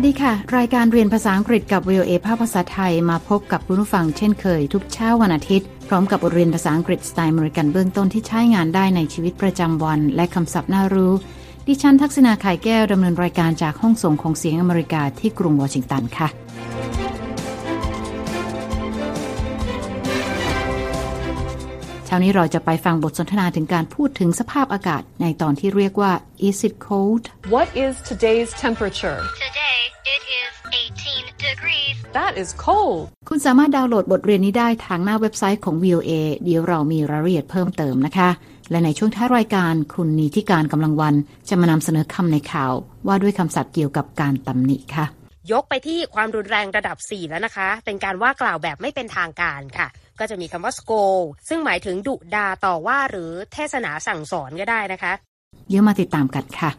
[0.00, 11.12] วัสดีค่ะ รายการเรียนภาษาอังกฤษกับ VOA ภาคภาษาไทยมาพบกับคุณผู้ฟังเช่นเคย ทุกเช้าวันอาทิตย์ พร้อมกับบทเรียนภาษาอังกฤษสไตล์อเมริกันเบื้องต้นที่ใช้งานได้ในชีวิตประจำวัน และคำศัพท์น่ารู้
[11.66, 16.28] ดิฉันทักษณาไข่แก้วดำเนินรายการจากห้องส่งของเสียงอเมริกาที่กรุงวอชิงตันค่ะ
[22.06, 26.12] เช้านี้เราจะไปฟังบทสนทนาถึงการพูดถึงสภาพอากาศในตอนที่เรียกว่า
[26.48, 27.22] is it cold
[27.56, 29.18] What is today's temperature?
[29.44, 29.57] Today
[30.14, 31.94] it is 18 degrees.
[32.18, 33.00] That is cold.
[33.28, 36.10] คุณสามารถดาวน์โหลดบทเรียนนี้ได้ทางหน้าเว็บไซต์ของ VOA
[36.44, 38.28] เดี๋ยวเรามีรายละเอียดเพิ่มเติมนะคะ
[38.70, 41.14] และในช่วงท้ายรายการคุณนีทิการกำลังวัน
[41.48, 42.72] จะมานำเสนอคำในข่าว
[43.06, 45.06] ว่าด้วยคำศัพท์เกี่ยวกับการตำหนิค่ะ
[45.52, 49.88] ยกไปที่ความรุนแรงระดับ 4 แล้วนะคะ เป็นการว่ากล่าวแบบไม่เป็นทางการค่ะ
[50.20, 55.12] ก็จะมีคำว่า scold ซึ่งหมายถึงดุดาต่อว่าหรือเทศนาสั่งสอนก็ได้นะคะ
[55.68, 56.70] เดี๋ยวมาติดตามกันค่ะ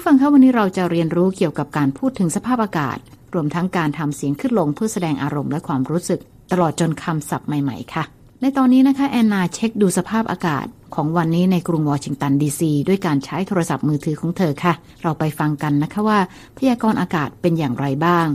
[0.00, 2.98] ผู้ฟังคะวันนี้เราจะเรียนรู้เกี่ยวกับการพูดถึงสภาพอากาศ
[3.34, 6.20] รวมทั้งการทำเสียงขึ้นลงเพื่อแสดงอารมณ์และความรู้สึก
[6.52, 8.04] ตลอดจนคำศัพท์ใหม่ๆ ค่ะ
[8.40, 16.18] ในตอนนี้นะคะแอนนาเช็คดูสภาพอากาศ ของวันนี้ในกรุงวอชิงตันดีซีด้วยการใช้โทรศัพท์มือถือของเธอค่ะ เราไปฟังกันนะคะว่า
[16.58, 18.28] พยากรณ์อากาศเป็นอย่างไรบ้าง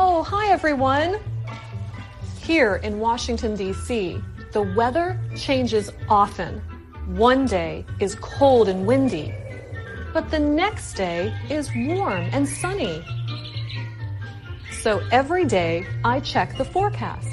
[0.00, 1.10] Oh, hi everyone.
[2.48, 3.88] Here in Washington, D.C.,
[4.56, 5.06] the weather
[5.44, 5.86] changes
[6.22, 6.52] often.
[7.30, 7.72] One day
[8.04, 9.26] is cold and windy,
[10.12, 13.02] but the next day is warm and sunny.
[14.82, 17.30] So every day I check the forecast.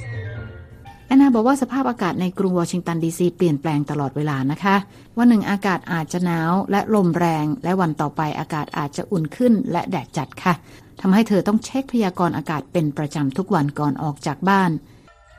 [1.07, 4.75] แอนนาบอกว่าสภาพอากาศในกรุงวอชิงตันดีซีเปลี่ยนแปลงตลอดเวลานะคะ
[5.17, 10.53] วันหนึ่งอากาศอาจจะหนาวและลมแรง และวันต่อไปอากาศอาจจะอุ่นขึ้นและแดดจัดค่ะ
[11.01, 14.71] ทำให้เธอต้องเช็คพยากรณ์อากาศเป็นประจำทุกวันก่อนออกจากบ้าน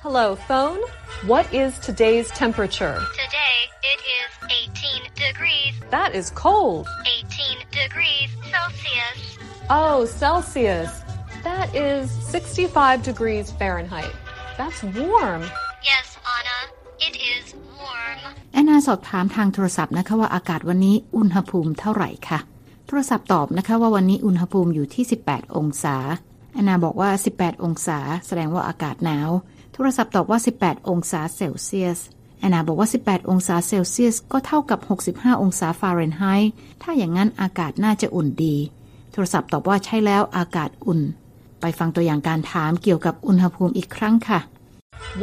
[0.01, 0.79] Hello, phone.
[1.25, 2.97] What is today's temperature?
[3.23, 3.57] Today
[3.91, 5.73] it is 18 degrees.
[5.89, 6.87] That is cold.
[7.05, 9.37] 18 degrees Celsius.
[9.69, 11.01] Oh, Celsius.
[11.43, 14.13] That is 65 degrees Fahrenheit.
[14.57, 15.41] That's warm.
[15.83, 16.59] Yes, Anna,
[16.99, 17.45] it is
[17.79, 18.19] warm.
[18.53, 22.39] แอนนาสอบถามทางโทรศัพท์นะคะว่าอากาศวันนี้อุณหภูมิเท่าไหร่ค่ะ
[22.87, 25.97] โทรศัพท์ตอบนะคะว่าวันนี้อุณหภูมิอยู่ที่ 18 องศา
[26.53, 31.98] แอนนาบอกว่า 18 องศา แสดงว่าอากาศหนาว โท รศัพท์ตอบว่า 18 องศาเซลเซียส
[32.40, 34.80] แอนนาบอกว่า 18 องศาเซลเซียส ก็เท่ากับ
[35.10, 36.52] 65 องศาฟาเรนไฮต์
[36.82, 38.56] ถ้าอย่างนั้นอากาศน่าจะอุ่นดี
[39.12, 41.00] โทรศัพท์ตอบว่าใช่แล้วอากาศอุ่น
[41.60, 44.40] ไปฟังตัวอย่างการถามเกี่ยวกับอุณหภูมิอีกครั้งค่ะ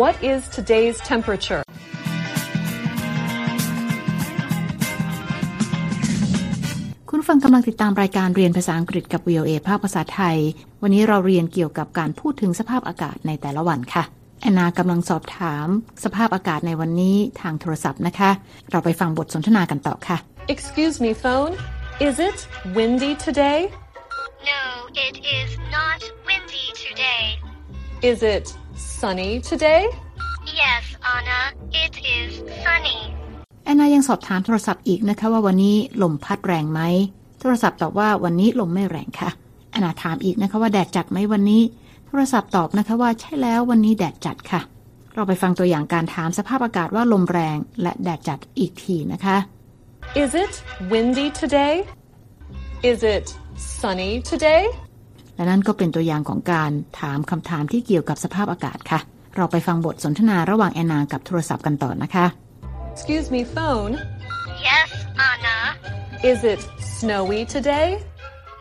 [0.02, 1.64] What is today's temperature?
[7.10, 10.38] คุณฟังกำลังติดตามรายการเรียนภาษาอังกฤษกับ VOA ภาคภาษาไทย
[10.82, 14.04] วันนี้เราเรียนเกี่ยวกับการพูดถึงสภาพอากาศในแต่ละวันค่ะ
[14.48, 15.68] แอนนากำลังสอบถาม
[16.04, 18.32] สภาพอากาศในวันนี้ทางโทรศัพท์นะคะ
[18.72, 20.18] เราไปฟังบทสนทนากันต่อค่ะ
[20.56, 21.54] Excuse me, phone.
[22.08, 22.38] Is it
[22.76, 23.60] windy today?
[24.52, 24.62] No,
[25.08, 27.24] it is not windy today.
[28.10, 28.46] Is it
[29.00, 29.84] sunny today?
[30.62, 30.84] Yes,
[31.16, 31.42] Anna,
[31.84, 32.30] it is
[32.64, 33.00] sunny.
[33.66, 36.82] แอนนายังสอบถามโทรศัพท์อีกนะคะว่าวันนี้ลมพัดแรงไหม
[37.40, 39.30] โทรศัพท์ตอบว่าวันนี้ลมไม่แรงค่ะ
[39.72, 41.64] แอนนาถามอีกนะคะว่าแดดจัดไหมวันนี้
[42.08, 44.62] โทรศัพท์ตอบนะคะว่าใช่แล้ววันนี้แดดจัดค่ะ
[45.14, 49.38] เราไปฟังตัวอย่างการถามสภาพอากาศว่าลมแรงและแดดจัดอีกทีนะคะ
[50.24, 50.54] Is it
[50.92, 51.76] windy today?
[52.92, 53.26] Is it
[53.80, 54.64] sunny today?
[55.36, 59.00] และนั่นก็เป็นตัวอย่างของการถามคำถามที่เกี่ยวกับสภาพอากาศค่ะ
[59.36, 62.26] เราไปฟังบทสนทนาระหว่างแอนนากับโทรศัพท์กันต่อนะคะ
[62.94, 63.94] Excuse me, phone.
[64.70, 64.90] Yes,
[65.32, 65.58] Anna.
[66.32, 66.62] Is it
[66.98, 67.88] snowy today?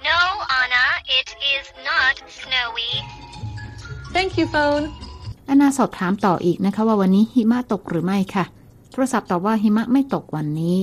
[0.09, 0.19] No,
[0.61, 0.85] Anna,
[1.19, 2.93] it is not snowy.
[4.17, 4.85] Thank you, phone.
[5.47, 8.45] แอนนาสอบถามต่ออีกนะคะว่าวันนี้หิมะตกหรือไม่ค่ะ
[8.93, 10.77] โทรศัพท์ตอบว่าหิมะไม่ตกวันนี้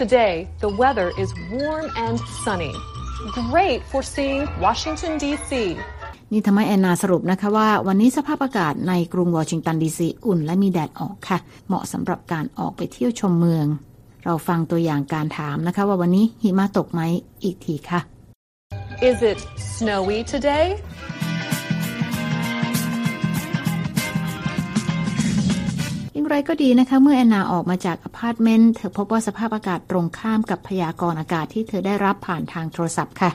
[0.00, 0.34] Today,
[0.64, 2.74] the weather is warm and sunny.
[3.52, 5.50] Great for seeing Washington, D.C.
[6.32, 11.38] นี่ทำให้แอนนาสรุปนะคะว่าวันนี้สภาพอากาศในกรุงวอชิงตันดีซีอุ่นและมีแดดออกค่ะ
[11.68, 13.66] เหมาะสำหรับการออกไปเที่ยวชมเมือง
[14.24, 17.00] เราฟังตัวอย่างการถามนะคะว่าวันนี้หิมะตกไหม
[17.42, 18.00] อีกทีค่ะ
[19.10, 19.38] Is it
[19.76, 20.66] snowy today?
[26.26, 33.30] อย่างไรก็ดีนะคะเมื่อแอนนาออกมาจากอพาร์ตเมนต์เธอพบว่าสภาพอากาศตรงข้ามกับพยากรณ์อากาศที่เธอได้รับผ่านทางโทรศัพท์ค่ะ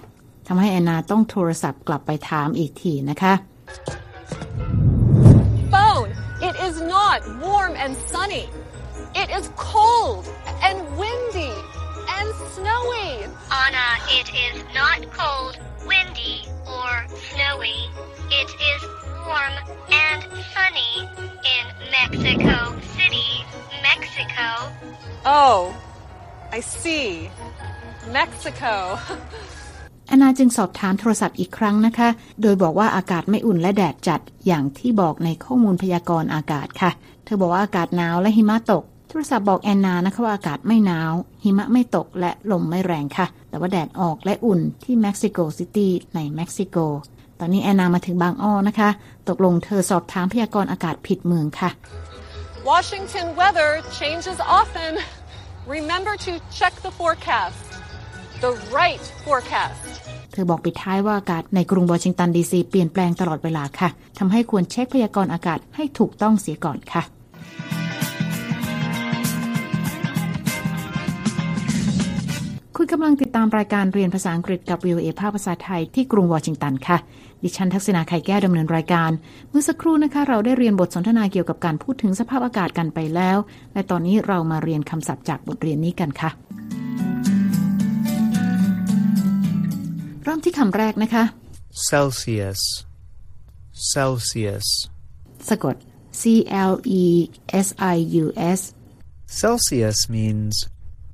[0.47, 3.33] ทำให้แอนนาต้องโทรศัพท์กลับไปถามอีกทีนะคะ
[5.73, 6.09] Phone,
[6.47, 8.45] it is not warm and sunny.
[9.21, 10.23] It is cold
[10.67, 11.53] and windy
[12.21, 13.09] and snowy.
[13.63, 13.87] Anna,
[14.17, 15.53] it is not cold,
[15.89, 16.35] windy,
[16.75, 16.91] or
[17.29, 17.79] snowy.
[18.39, 18.81] It is
[19.27, 19.55] warm
[20.05, 20.21] and
[20.53, 20.93] sunny
[21.55, 21.65] in
[21.97, 22.57] Mexico
[22.97, 23.31] City,
[23.89, 24.47] Mexico.
[25.25, 25.57] Oh,
[26.57, 27.07] I see.
[28.17, 28.75] Mexico.
[30.07, 32.09] แอนนาจึงสอบถามโทรศัพท์อีกครั้งนะคะ
[32.41, 36.91] โดยบอกว่าอากาศไม่อุ่นและแดดจัดอย่างที่บอกในข้อมูลพยากรณ์อากาศค่ะ
[37.23, 41.11] เธอบอกว่าอากาศหนาวและหิมะตก โทรศัพท์บอกแอนนานะคะว่าอากาศไม่หนาว
[41.43, 46.77] หิมะไม่ตกและลมไม่แรงค่ะ แต่ว่าแดดออกและอุ่นที่เม็กซิโกซิตี้ในเม็กซิโก
[47.39, 48.89] ตอนนี้แอนนามาถึงบางอ้อนะคะ
[49.29, 51.69] ตกลงเธอสอบถามพยากรณ์อากาศผิดเมืองค่ะ
[52.71, 53.69] Washington weather
[53.99, 54.91] changes often.
[55.77, 57.61] Remember to check the forecast.
[58.45, 59.79] The right forecast.
[60.31, 67.03] เธอบอกปิดท้ายว่าอากาศในกรุงวอชิงตันดีซีเปลี่ยนแปลงตลอดเวลาค่ะทำให้ควรเช็คพยากรณ์อากาศให้ถูกต้องเสียก่อนค่ะ
[72.83, 76.97] คุณกำลังติดตามรายการเรียนภาษาอังกฤษกับ VOA ภาคภาษาไทยที่กรุงวอชิงตันค่ะ
[77.43, 79.11] ดิฉันทักษณาไข่แก้วดำเนินรายการ
[79.49, 83.37] เมื่อสักครู่นะคะเราได้เรียนบทสนทนาเกี่ยวกับการพูดถึงสภาพอากาศกันไปแล้ว
[83.73, 86.29] และตอนนี้เรามาเรียนคำศัพท์จากบทเรียนนี้กันค่ะ
[90.23, 91.23] เริ่มที่คำแรกนะคะ
[91.89, 92.61] Celsius.
[93.93, 94.67] Celsius.
[95.49, 95.75] สะกด
[96.21, 96.23] C
[96.71, 97.03] L E
[97.65, 98.25] S I U
[98.57, 98.59] S
[99.41, 100.55] Celsius means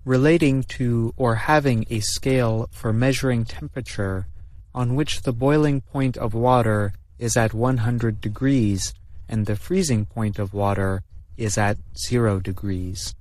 [0.06, 4.26] relating to or having a scale for measuring temperature
[4.74, 8.94] on which the boiling point of water is at 100 degrees
[9.28, 11.02] and the freezing point of water
[11.36, 13.14] is at 0 degrees.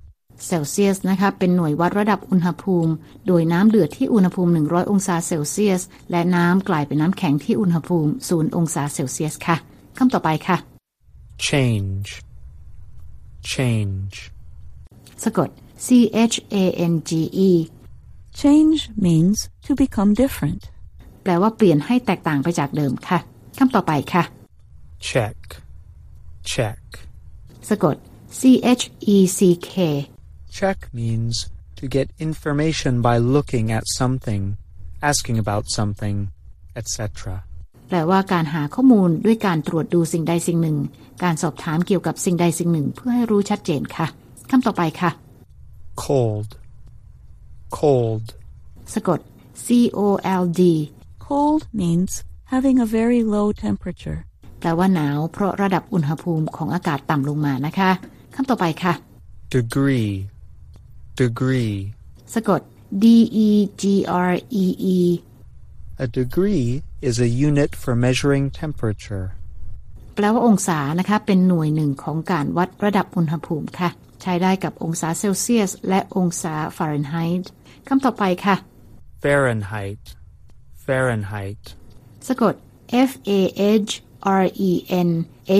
[0.46, 2.92] เซลเซียสนะคะเป็นหน่วยวัดระดับอุณหภูมิ
[3.26, 9.56] โดยน้ำเดือดที่อุณหภูมิ 100 องศาเซลเซียส และน้ำกลายเป็นน้ำแข็งที่อุณหภูมิ 0 องศาเซลเซียสค่ะ
[9.98, 10.56] คำต่อไปค่ะ
[11.50, 12.08] Change.
[13.54, 14.14] Change.
[15.24, 15.48] สะกด
[15.85, 15.87] C
[16.33, 17.11] H A N G
[17.47, 17.51] E
[18.41, 20.61] Change means to become different.
[21.23, 23.19] แปลว่าเปลี่ยนให้แตกต่างไปจากเดิมค่ะ
[23.57, 24.23] คำต่อไปค่ะ
[25.09, 25.37] Check.
[26.53, 26.83] Check.
[27.69, 27.95] สะกด
[28.39, 28.41] C
[28.81, 28.83] H
[29.15, 29.39] E C
[29.69, 29.71] K
[30.57, 31.35] Check means
[31.79, 34.43] to get information by looking at something,
[35.11, 36.17] asking about something,
[36.79, 36.97] etc.
[37.87, 40.77] แปลว่าการหาข้อมูลด้วยการตรวจดูสิ่งใดสิ่งหนึ่ง
[41.23, 44.07] การสอบถามเกี่ยวกับสิ่งใดสิ่งหนึ่ง เพื่อให้รู้ชัดเจนค่ะ
[44.49, 45.11] คำต่อไปค่ะ
[46.05, 46.49] Cold.
[47.79, 48.25] Cold.
[48.93, 49.19] สะกด
[49.65, 49.67] C
[49.97, 49.99] O
[50.41, 50.61] L D
[51.25, 52.11] Cold means
[52.53, 54.19] having a very low temperature.
[54.59, 57.91] แปลว่าหนาว เพราะระดับอุณหภูมิของอากาศต่ำลงมานะคะ
[58.35, 58.93] คำต่อไปค่ะ
[59.57, 60.11] Degree.
[61.21, 61.75] Degree.
[62.33, 62.61] สะกด
[63.03, 63.05] D
[63.45, 63.49] E
[63.81, 63.83] G
[64.29, 64.31] R
[64.63, 64.65] E
[64.95, 64.97] E
[66.03, 66.65] A degree
[67.09, 69.25] is a unit for measuring temperature.
[70.15, 73.89] แปลว่าองศานะคะ เป็นหน่วยหนึ่งของการวัดระดับอุณหภูมิค่ะ
[74.20, 77.50] ใช้ได้กับองศาเซลเซียส และองศาฟาเรนไฮต์
[77.88, 78.56] คำต่อไปค่ะ
[79.24, 80.02] Fahrenheit.
[80.86, 81.62] Fahrenheit.
[82.26, 82.54] สะกด
[83.10, 83.40] F A
[83.84, 83.92] H
[84.40, 84.72] R E
[85.08, 85.10] N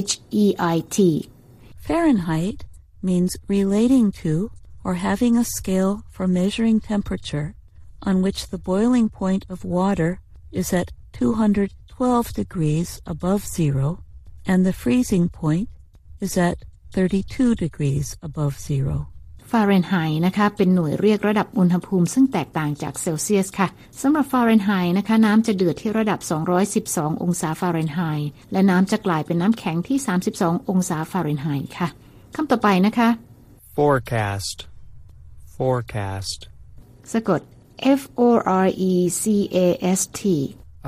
[0.08, 0.12] H
[0.42, 0.44] E
[0.74, 0.98] I T
[1.86, 2.58] Fahrenheit
[3.08, 4.32] means relating to
[4.84, 7.48] or having a scale for measuring temperature
[8.02, 10.20] on which the boiling point of water
[10.50, 14.02] is at 212 degrees above zero
[14.44, 15.68] and the freezing point
[16.20, 16.58] is at
[16.97, 18.97] 32 degrees above zero.
[19.51, 23.67] ฟาเรนไฮต์นะคะเป็นหน่วยเรียกระดับอุณหภูมิซึ่งแตกต่างจากเซลเซียสค่ะ
[24.01, 26.19] สำหรับฟาเรนไฮต์นะคะน้ำจะเดือดที่ระดับ
[26.71, 29.97] 212 องศาฟาเรนไฮต์และน้ำจะกลายเป็นน้ำแข็งที่
[30.33, 31.87] 32 องศาฟาเรนไฮต์ค่ะ
[32.35, 33.09] คำต่อไปนะคะ
[33.75, 34.57] Forecast.
[35.55, 36.39] Forecast.
[37.13, 37.41] สะกด
[37.99, 38.29] F O
[38.65, 39.23] R E C
[39.65, 39.67] A
[39.99, 40.21] S T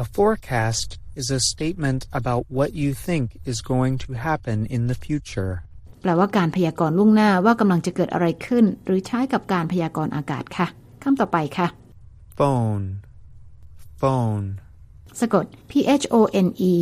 [0.01, 0.89] A forecast
[1.21, 5.53] is a statement about what you think is going to happen in the future.
[6.01, 10.67] แปลว่าการพยากรณ์ล่วงหน้าว่ากำลังจะเกิดอะไรขึ้น หรือใช้กับการพยากรณ์อากาศค่ะ
[11.03, 11.67] คำต่อไปค่ะ
[12.39, 12.85] Phone.
[14.01, 14.45] Phone.
[15.19, 16.73] สะกด P H O N E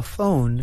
[0.00, 0.54] A phone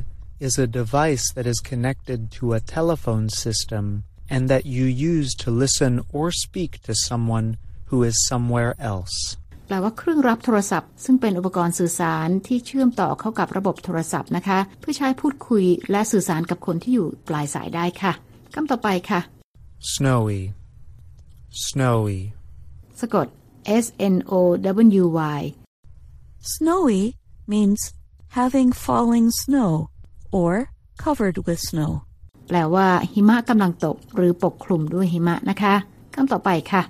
[0.47, 3.85] is a device that is connected to a telephone system
[4.33, 7.47] and that you use to listen or speak to someone
[7.89, 9.15] who is somewhere else.
[9.65, 18.13] แปลว่าเครื่องรับโทรศัพท์ ซึ่งเป็นอุปกรณ์สื่อสารที่เชื่อมต่อเข้ากับระบบโทรศัพท์นะคะ เพื่อใช้พูดคุยและสื่อสารกับคนที่อยู่ปลายสายได้ค่ะ
[18.53, 19.21] คำต่อไปค่ะ
[19.93, 20.41] Snowy.
[21.67, 22.19] Snowy.
[22.99, 23.27] สะกด
[23.83, 24.33] S N O
[25.01, 25.05] W
[25.39, 25.41] Y
[26.53, 27.01] Snowy
[27.53, 27.81] means
[28.39, 29.71] having falling snow
[30.39, 30.53] or
[31.03, 31.91] covered with snow.
[32.47, 35.73] แปลว่าหิมะกำลังตกหรือปกคลุมด้วยหิมะนะคะ
[36.15, 36.81] คำต่อไปค่ะ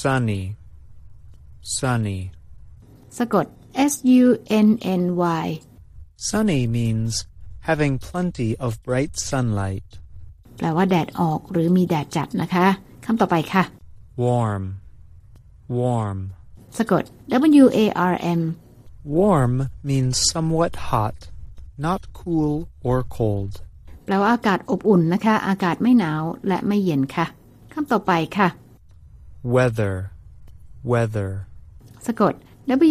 [0.00, 0.40] Sunny.
[1.77, 2.19] Sunny.
[3.17, 3.45] สะกด
[3.91, 4.25] S U
[4.67, 4.69] N
[5.01, 5.03] N
[5.43, 5.45] Y
[6.29, 7.13] Sunny means
[7.69, 9.89] having plenty of bright sunlight.
[10.57, 12.67] แปลว่าแดดออกหรือมีแดดจัดนะคะ
[13.05, 13.63] คำต่อไปค่ะ
[14.23, 14.63] Warm.
[15.79, 16.19] Warm.
[16.77, 17.03] สะกด
[17.63, 17.79] W A
[18.11, 18.41] R M
[19.17, 19.53] Warm
[19.89, 21.17] means somewhat hot,
[21.85, 22.53] not cool
[22.89, 23.53] or cold.
[24.05, 27.25] แปลว่าอากาศอบอุ่นนะคะ อากาศไม่หนาวและไม่เย็นค่ะ
[27.73, 28.47] คำต่อไปค่ะ
[29.55, 29.95] weather,
[30.91, 31.31] weather.
[32.06, 32.34] สะกด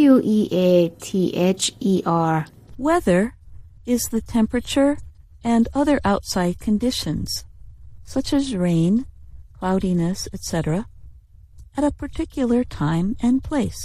[0.10, 0.58] W E A
[1.06, 1.10] T
[1.60, 1.94] H E
[2.32, 2.36] R
[2.88, 3.22] Weather
[3.94, 4.92] is the temperature
[5.54, 7.30] and other outside conditions,
[8.14, 8.94] such as rain,
[9.58, 10.88] cloudiness, etc.,
[11.78, 13.82] at a particular time and place.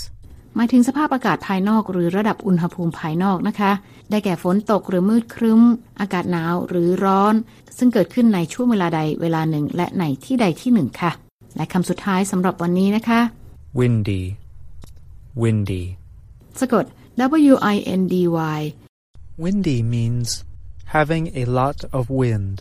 [0.57, 3.73] หมายถึงสภาพอากาศภายนอกหรือระดับอุณหภูมิภายนอกนะคะ
[4.11, 5.61] ได้แก่ฝนตกหรือมืดครึ้ม
[6.01, 7.35] อากาศหนาวหรือร้อน
[7.79, 11.13] ซึ่งเกิดขึ้นในช่วงเวลาใดเวลาหนึ่ง และในที่ใดที่หนึ่งค่ะ
[11.57, 13.21] และคำสุดท้ายสำหรับวันนี้นะคะ
[13.79, 14.23] windy,
[15.43, 15.83] windy.
[16.61, 16.85] สะกด
[17.53, 18.15] W I N D
[18.59, 18.61] Y
[19.45, 20.29] Windy means
[20.97, 22.57] having a lot of wind.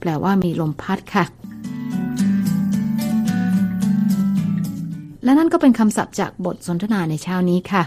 [0.00, 1.24] แปลว่ามีลมพัดค่ะ
[5.24, 7.82] และนั่นก็เป็นคำศัพท์จากบทสนทนาในเช้านี้ค่ะ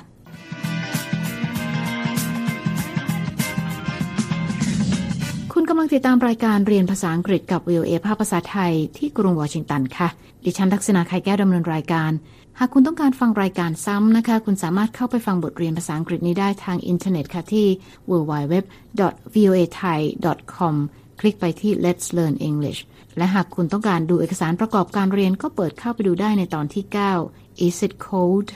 [5.53, 10.10] คุณกำลังติดตามรายการเรียนภาษาอังกฤษกับ VOA ภาคภาษาไทยที่กรุงวอชิงตันค่ะ
[10.45, 12.12] ดิฉันทักษณาไข่แก้วดำเนินรายการ
[12.60, 17.65] หากคุณต้องการฟังรายการซ้ำนะคะ คุณสามารถเข้าไปฟังบทเรียนภาษาอังกฤษนี้ได้ทางอินเทอร์เน็ตค่ะที่
[18.10, 20.75] www.voathai.com
[21.19, 22.79] คลิกไปที่ Let's Learn English
[23.17, 26.83] และหากคุณต้องการดูเอกสารประกอบการเรียนก็เปิดเข้าไปดูได้ในตอนที่
[27.25, 28.48] 9 Is it cold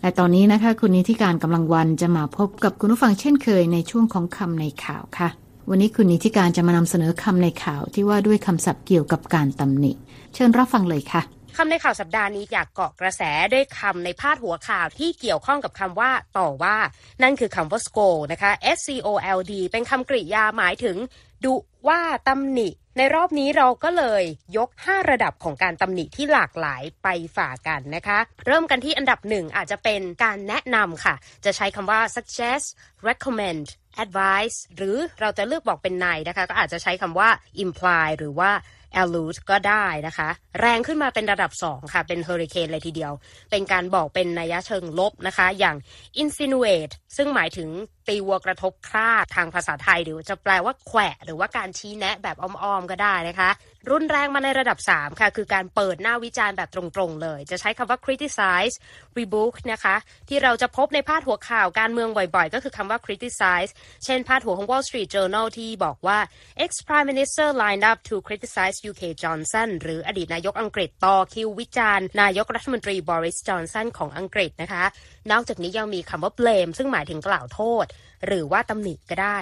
[0.00, 5.28] และตอนนี้นะคะ คุณนิติการกำลังวันจะมาพบกับคุณผู้ฟังเช่นเคยในช่วงของคำในข่าวค่ะ
[5.70, 9.92] วันนี้คุณนิติการจะมานำเสนอคำในข่าวที่ว่าด้วยคำศัพท์เกี่ยวกับการตำหนิ
[10.34, 11.22] เชิญรับฟังเลยค่ะ
[11.56, 16.76] คำในข่าวสัปดาห์นี้อยากเกาะกระแสด้วยคำในพาดหัวข่าวที่เกี่ยวข้องกับคำว่าต่อว่า
[17.22, 19.08] นั่นคือคำว่า scold นะคะ S C O
[19.38, 20.96] L D เป็นคำกริยาหมายถึง
[21.44, 21.54] ดุ
[21.88, 22.68] ว่าตำหนิ
[22.98, 24.22] ในรอบนี้เราก็เลย
[24.56, 32.66] ยก 5 ระดับของการตำหนิที่หลากหลายไปฝากกันนะคะ เริ่มกันที่อันดับหนึ่งอาจจะเป็นการแนะนำค่ะ จะใช้คำว่า suggest
[33.08, 33.66] recommend
[34.04, 37.28] advise หรือเราจะเลือกบอกเป็นนัยนะคะ ก็อาจจะใช้คำว่า
[37.64, 38.50] imply หรือว่า
[38.94, 40.28] allude ก็ได้นะคะ
[40.60, 43.12] แรงขึ้นมาเป็นระดับ 2 ค่ะ เป็นเฮอริเคนเลยทีเดียว
[43.50, 45.76] เป็นการบอกเป็นนัยเชิงลบนะคะ อย่าง
[46.22, 47.68] insinuate ซึ่งหมายถึง
[48.08, 53.50] ตีวัวกระทบคราดทางภาษาไทยหรือจะแปลว่าแขวะ หรือว่าการชี้แนะแบบอ้อมๆก็ได้นะคะ
[53.90, 58.74] รุนแรงมาในระดับ 3 ค่ะ คือการเปิดหน้าวิจารณ์แบบตรงๆเลย จะใช้คำว่า criticize
[59.18, 59.96] rebuke นะคะ
[60.28, 63.70] ที่เราจะพบในพาดหัวข่าวการเมืองบ่อยๆ ก็คือคำว่า criticize
[64.04, 66.18] เช่นพาดหัวของ Wall Street Journal ที่บอกว่า
[66.64, 74.84] ex prime minister lined up to criticize UK Johnson หรืออดีตนายกอังกฤษต่อคิววิจารณ์นายกรัฐมนตรีบริสจอนสันของอังกฤษนะคะ
[75.32, 77.86] นอกจากนี้ยังมีคำว่า blame ซึ่งหมายถึงกล่าวโทษ
[78.26, 79.38] หรือว่าตำหนิก็ได้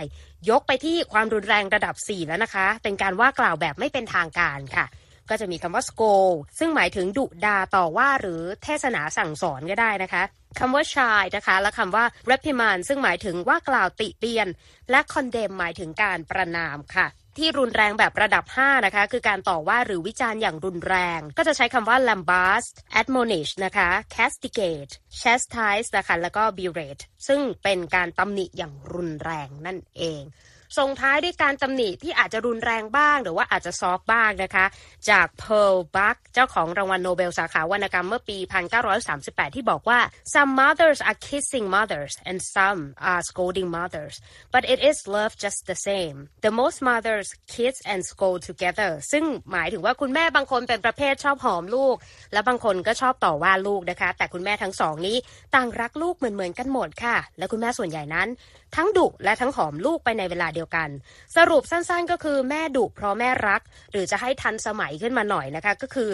[0.50, 4.86] ยกไปที่ความรุนแรงระดับ 4 แล้วนะคะ เป็นการว่ากล่าวแบบไม่เป็นทางการค่ะ
[5.30, 10.22] ก็จะมีคำว่า scold ซึ่งหมายถึงดุดาต่อว่าหรือเทศนาสั่งสอนก็ได้นะคะ
[10.58, 14.48] คำว่า shy นะคะ และคำว่า reprimand ซึ่งหมายถึงว่ากล่าวติเตียน
[14.90, 17.06] และ condemn หมายถึงการประนามค่ะ
[17.38, 30.22] ที่รุนแรงแบบระดับ 5 นะคะ คือการต่อว่าหรือวิจารณ์อย่างรุนแรง ก็จะใช้คำว่า lambast admonish นะคะ castigate chastise นะคะ แล้วก็ berate ซึ่งเป็นการตำหนิอย่างรุนแรงนั่นเอง
[30.78, 34.66] ส่งท้ายด้วยการตำหนิที่อาจจะรุนแรงบ้าง หรือว่าอาจจะซอฟบ้างนะคะ
[35.10, 38.38] จาก Pearl Buck เจ้าของรางวัลโนเบลสาขาวรรณกรรมเมื่อปี
[38.96, 39.98] 1938 ที่บอกว่า
[40.34, 44.14] some mothers are kissing mothers and some are scolding mothers
[44.54, 51.96] but it is love just the same the most mothers kiss and scold together ซึ่งหมายถึงว่าคุณแม่บางคนเป็นประเภทชอบหอมลูก
[52.32, 55.16] และบางคนก็ชอบต่อว่าลูกนะคะ แต่คุณแม่ทั้งสองนี้
[55.54, 58.28] ต่างรักลูกเหมือนๆกันหมดค่ะ และคุณแม่ส่วนใหญ่นั้น
[58.76, 60.88] ทั้งดุและทั้งหอมลูกไปในเวลาเดียวกัน
[61.36, 63.60] สรุปสั้นๆก็คือแม่ดุเพราะแม่รัก
[63.92, 66.10] หรือจะให้ทันสมัยขึ้นมาหน่อยนะคะ ก็คือ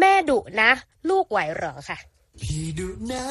[0.00, 0.70] แม่ดุนะ
[1.10, 1.98] ลูกไหวเหรอค่ะ
[2.42, 3.24] พี่ดุนะ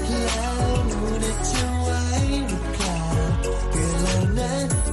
[0.00, 0.56] แล้ว
[0.88, 2.02] หนูได้จะไว้
[2.48, 2.96] หรือเปล่า
[3.72, 4.40] เตือนแล้วน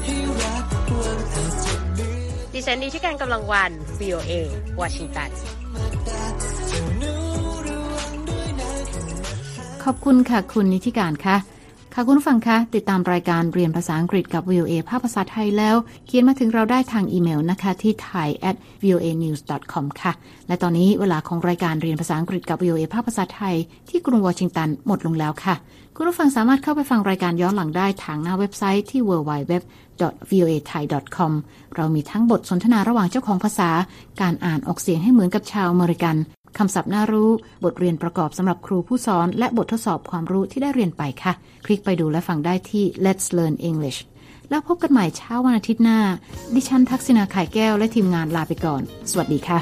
[0.03, 0.65] ให้รัก
[0.99, 4.31] วันอาจจะเบื่อดิฉันดิชิการกำลังวัน VOA
[4.79, 5.29] วอชิงตัน
[9.83, 11.37] ขอบคุณค่ะ คุณนิติการค่ะ
[11.95, 19.41] ค่ะคุณผู้ฟังคะติดตามรายการเรียนภาษาอังกฤษกับ VOA ภาภาษาไทยแล้ว เขียนมาถึงเราได้ทางอีเมลนะคะที่ thai at voa news
[19.73, 20.13] com ค่ะ
[20.47, 23.55] และตอนนี้เวลาของรายการเรียนภาษาอังกฤษกับ VOA ภาภาษาไทย
[23.89, 25.55] ที่กรุงวอชิงตันหมดลงแล้วค่ะ
[25.95, 29.53] คุณผู้ฟังสามารถเข้าไปฟังรายการย้อนหลังได้ทางหน้าเว็บไซต์ที่ www
[30.29, 30.83] voa thai
[31.15, 31.31] com
[31.75, 33.69] เรามีทั้งบทสนทนาระหว่างเจ้าของภาษา
[34.21, 36.15] การอ่านออกเสียงให้เหมือนกับชาวอเมริกัน
[36.57, 37.29] คำศัพท์น่ารู้
[37.63, 41.33] บทเรียนประกอบสำหรับครูผู้สอน และบททดสอบความรู้ที่ได้เรียนไปค่ะ
[41.65, 43.99] คลิกไปดูและฟังได้ที่ Let's Learn English
[44.49, 45.99] แล้วพบกันใหม่เช้าวันอาทิตย์หน้า
[46.55, 48.81] ดิฉันทักษณาไข่แก้วและทีมงานลาไปก่อน
[49.11, 49.59] สวัสดีค่ะ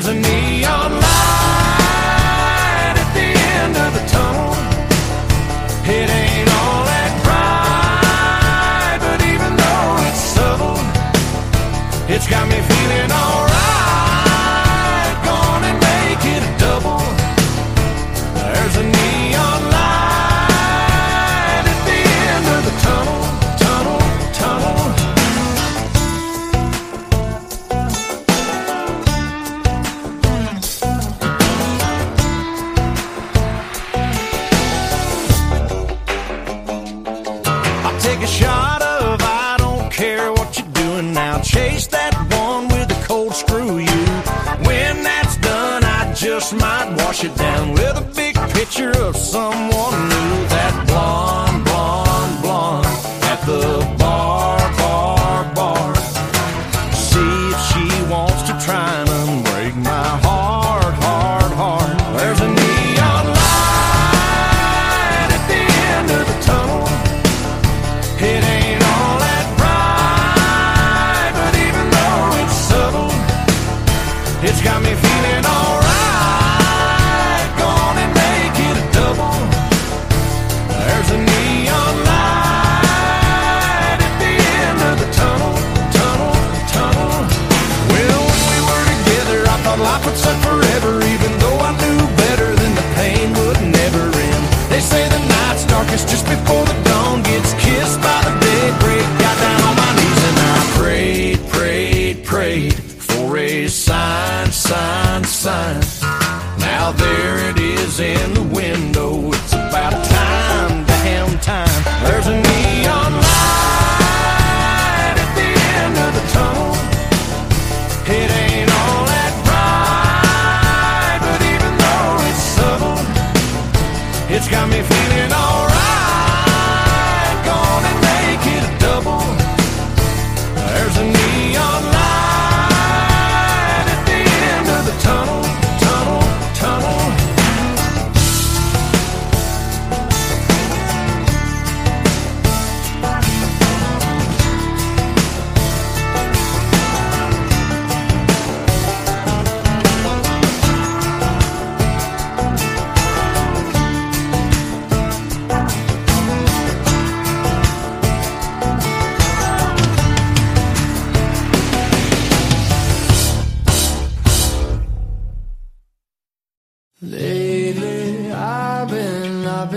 [0.00, 0.79] deserves a neon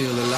[0.00, 0.29] feel alive.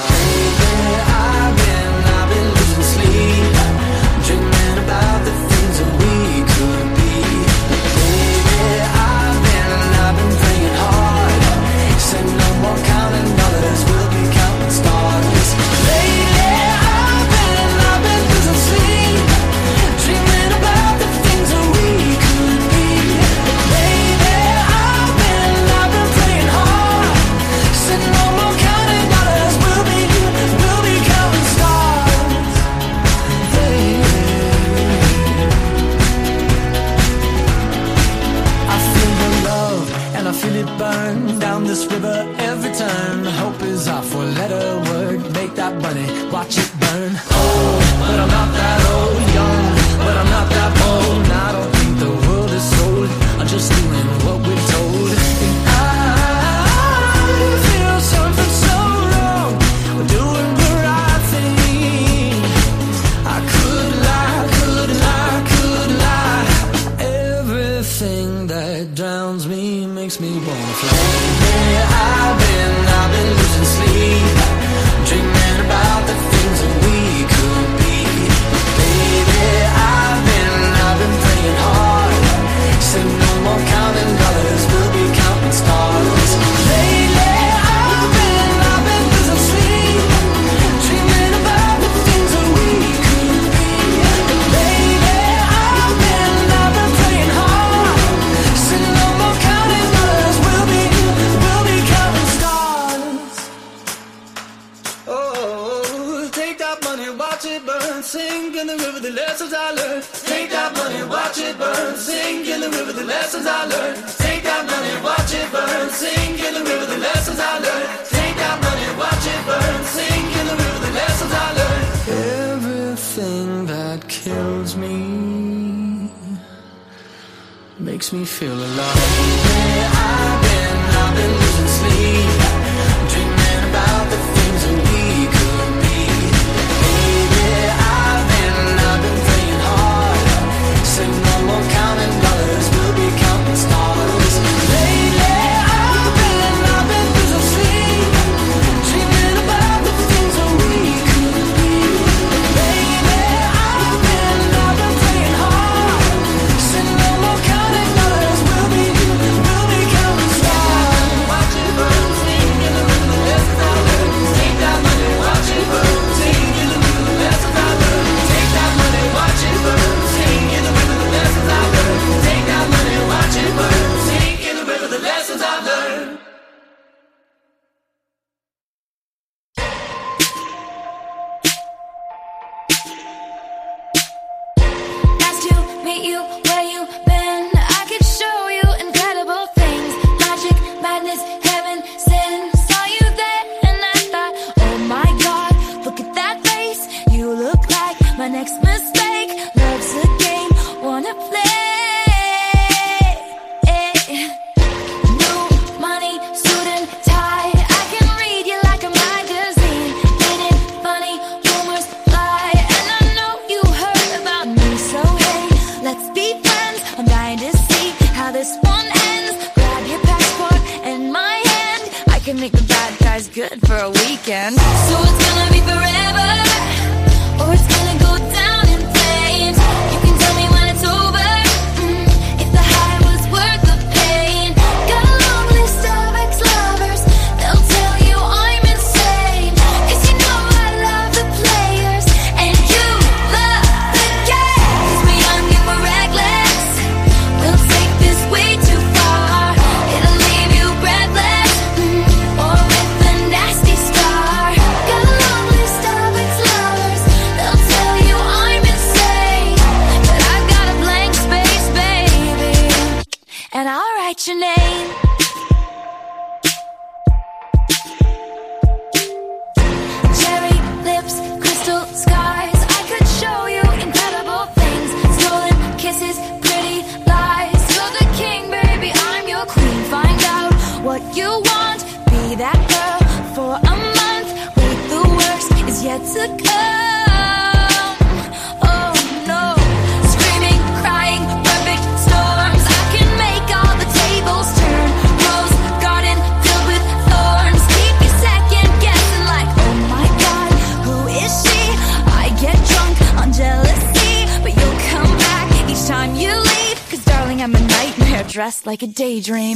[309.02, 309.51] Daydream.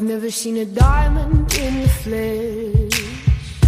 [0.00, 3.60] I've never seen a diamond in the flesh.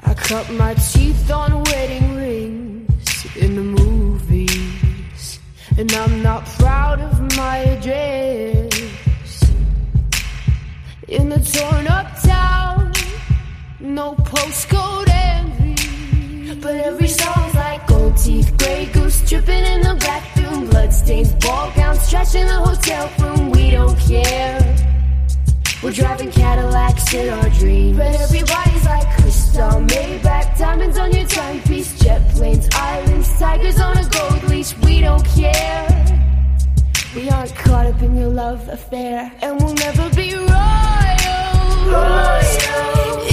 [0.00, 5.38] I cut my teeth on wedding rings in the movies,
[5.78, 8.72] and I'm not proud of my address.
[11.06, 12.92] In the torn up town,
[13.78, 20.39] no postcode envy, but every song's like gold teeth, gray goose dripping in the bathroom,
[20.90, 23.50] bloodstains, ball gowns, trash in the hotel room.
[23.52, 24.76] We don't care.
[25.82, 27.96] We're driving Cadillacs in our dreams.
[27.96, 34.08] But everybody's like crystal, Maybach, diamonds on your timepiece, jet planes, islands, tigers on a
[34.08, 34.76] gold leash.
[34.78, 35.86] We don't care.
[37.14, 40.50] We aren't caught up in your love affair, and we'll never be royals.
[42.42, 43.29] It's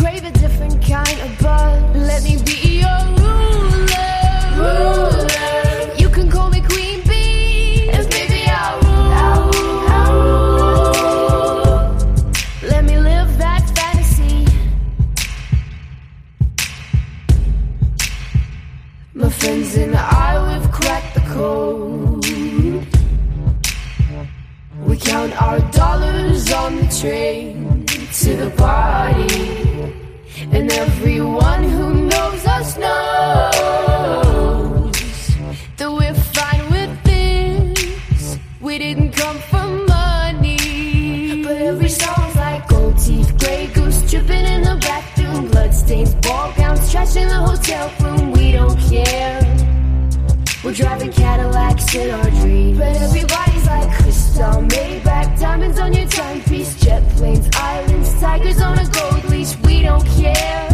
[0.00, 1.82] crave a different kind of buzz.
[1.94, 4.16] Let me be your ruler.
[4.60, 5.94] ruler.
[6.02, 9.12] You can call me Queen Bee, and baby I'll rule.
[9.26, 10.20] I'll
[10.52, 11.82] rule.
[12.72, 14.46] Let me live that fantasy.
[19.12, 22.24] My friends and I, we've cracked the code.
[24.88, 27.84] We count our dollars on the train
[28.20, 29.69] to the party.
[30.42, 33.52] And everyone who knows us knows
[35.76, 38.38] that we're fine with this.
[38.58, 41.42] We didn't come for money.
[41.44, 46.90] But every song's like gold teeth, gray goose dripping in the bathroom, bloodstains, ball gowns,
[46.90, 48.32] trash in the hotel room.
[48.32, 49.42] We don't care.
[50.64, 52.80] We're driving Cadillacs in our dreams
[54.40, 59.56] all Maybach, diamonds on your timepiece, jet planes, islands, tigers on a gold leash.
[59.58, 60.68] We don't care.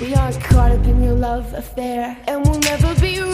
[0.00, 3.32] We aren't caught up in your love affair, and we'll never be royal.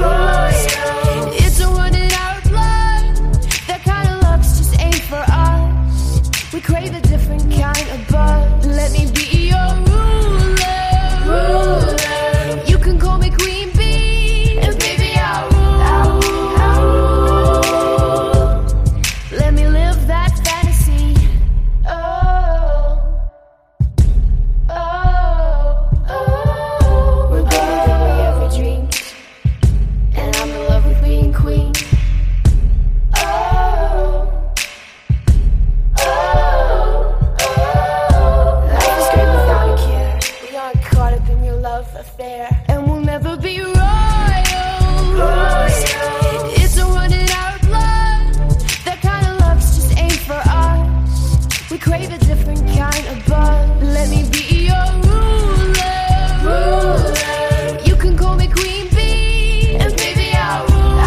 [0.00, 1.32] royal.
[1.34, 1.70] It's a